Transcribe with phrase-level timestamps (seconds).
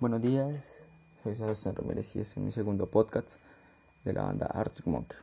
[0.00, 0.76] Buenos días,
[1.24, 3.40] soy Sebastián Ramírez y este es mi segundo podcast
[4.04, 5.18] de la banda Arctic Monkey.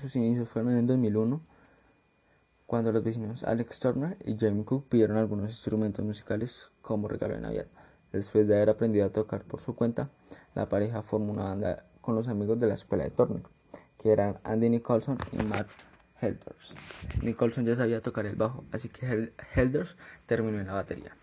[0.00, 1.40] Sus inicios fueron en el 2001,
[2.64, 7.40] cuando los vecinos Alex Turner y Jamie Cook pidieron algunos instrumentos musicales como regalo de
[7.40, 7.66] Navidad.
[8.12, 10.10] Después de haber aprendido a tocar por su cuenta,
[10.54, 13.42] la pareja formó una banda con los amigos de la escuela de Turner,
[13.98, 15.66] que eran Andy Nicholson y Matt
[16.20, 16.76] Helders.
[17.20, 19.96] Nicholson ya sabía tocar el bajo, así que Helders
[20.26, 21.16] terminó en la batería.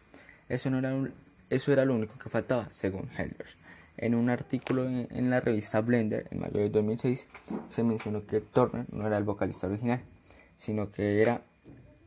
[0.50, 1.14] Eso no era un
[1.52, 3.58] eso era lo único que faltaba, según Helders.
[3.98, 7.28] En un artículo en, la revista Blender, en mayo de 2006,
[7.68, 10.02] se mencionó que Turner no era el vocalista original,
[10.56, 11.42] sino que era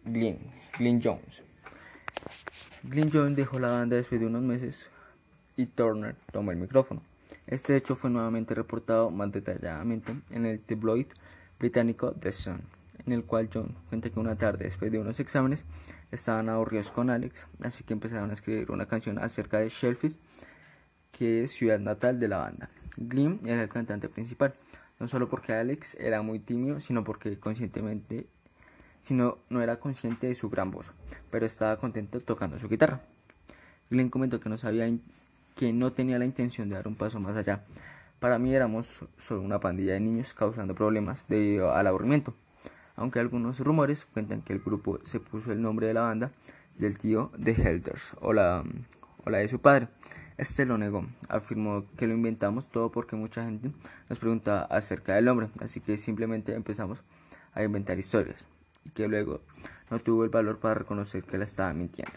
[0.06, 0.38] Glyn,
[0.78, 1.42] Glyn Jones.
[2.84, 4.80] Glyn Jones dejó la banda después de unos meses
[5.58, 7.02] y Turner tomó el micrófono.
[7.46, 11.08] Este hecho fue nuevamente reportado más detalladamente en el tabloid
[11.58, 12.62] británico The Sun,
[13.06, 15.64] en el cual Jones cuenta que una tarde después de unos exámenes
[16.10, 20.16] estaban aburridos con Alex, así que empezaron a escribir una canción acerca de Shellfish,
[21.12, 22.70] que es ciudad natal de la banda.
[22.96, 24.54] Glim era el cantante principal,
[24.98, 28.26] no solo porque Alex era muy tímido, sino porque conscientemente,
[29.02, 30.86] sino no era consciente de su gran voz,
[31.30, 33.00] pero estaba contento tocando su guitarra.
[33.90, 34.86] Glenn comentó que no sabía
[35.56, 37.64] que no tenía la intención de dar un paso más allá.
[38.18, 42.34] Para mí éramos solo una pandilla de niños causando problemas debido al aburrimiento
[42.96, 46.32] aunque algunos rumores cuentan que el grupo se puso el nombre de la banda
[46.78, 48.64] del tío de Helders o la,
[49.24, 49.88] o la de su padre.
[50.36, 53.70] Este lo negó, afirmó que lo inventamos todo porque mucha gente
[54.08, 56.98] nos preguntaba acerca del nombre, así que simplemente empezamos
[57.52, 58.44] a inventar historias
[58.84, 59.40] y que luego
[59.90, 62.12] no tuvo el valor para reconocer que la estaba mintiendo.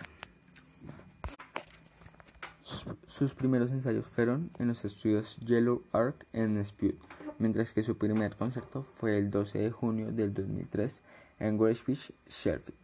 [3.08, 6.98] Sus, primeros ensayos fueron en los estudios Yellow Arc en Spute,
[7.40, 11.02] mientras que su primer concierto fue el 12 de junio del 2003
[11.40, 12.78] en Beach, Sheffield.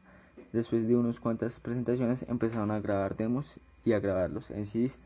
[0.52, 5.00] Después de unas cuantas presentaciones empezaron a grabar demos y a grabarlos en CDs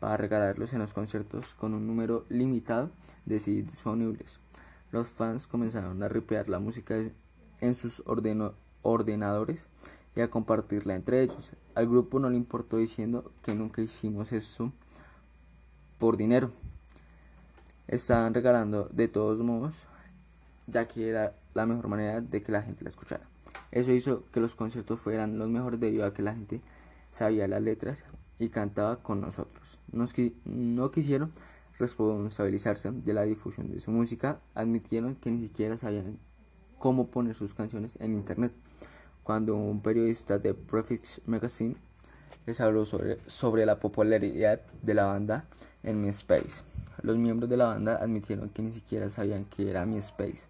[0.00, 2.90] para regalarlos en los conciertos con un número limitado
[3.24, 4.38] de CDs disponibles.
[4.90, 6.96] Los fans comenzaron a ripear la música
[7.60, 8.02] en sus
[8.82, 9.68] ordenadores
[10.16, 11.50] y a compartirla entre ellos.
[11.74, 14.72] Al grupo no le importó diciendo que nunca hicimos eso
[15.98, 16.52] por dinero,
[17.88, 19.74] estaban regalando de todos modos,
[20.66, 23.24] ya que era la mejor manera de que la gente la escuchara.
[23.72, 26.60] Eso hizo que los conciertos fueran los mejores debido a que la gente
[27.10, 28.04] sabía las letras
[28.38, 29.78] y cantaba con nosotros.
[29.90, 31.32] Nos no quisieron
[31.78, 36.18] responsabilizarse de la difusión de su música, admitieron que ni siquiera sabían
[36.78, 38.52] cómo poner sus canciones en internet.
[39.22, 41.76] Cuando un periodista de Prefix Magazine
[42.46, 45.44] les habló sobre, sobre la popularidad de la banda
[45.82, 46.67] en MySpace.
[47.02, 50.42] Los miembros de la banda admitieron que ni siquiera sabían que era MySpace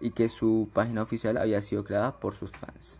[0.00, 2.98] y que su página oficial había sido creada por sus fans.